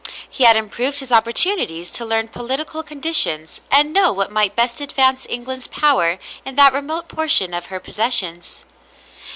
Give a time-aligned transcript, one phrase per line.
[0.27, 5.27] He had improved his opportunities to learn political conditions and know what might best advance
[5.29, 8.65] England's power in that remote portion of her possessions.